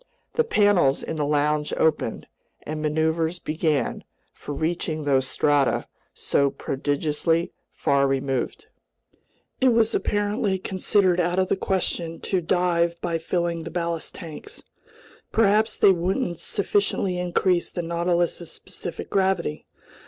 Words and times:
The 0.33 0.43
panels 0.43 1.03
in 1.03 1.17
the 1.17 1.25
lounge 1.27 1.73
opened, 1.77 2.25
and 2.63 2.81
maneuvers 2.81 3.37
began 3.37 4.03
for 4.33 4.51
reaching 4.51 5.03
those 5.03 5.27
strata 5.27 5.85
so 6.11 6.49
prodigiously 6.49 7.51
far 7.71 8.07
removed. 8.07 8.65
It 9.59 9.73
was 9.73 9.93
apparently 9.93 10.57
considered 10.57 11.19
out 11.19 11.37
of 11.37 11.49
the 11.49 11.55
question 11.55 12.19
to 12.21 12.41
dive 12.41 12.99
by 13.01 13.19
filling 13.19 13.61
the 13.61 13.69
ballast 13.69 14.15
tanks. 14.15 14.63
Perhaps 15.31 15.77
they 15.77 15.91
wouldn't 15.91 16.39
sufficiently 16.39 17.19
increase 17.19 17.71
the 17.71 17.83
Nautilus's 17.83 18.51
specific 18.51 19.07
gravity. 19.11 19.67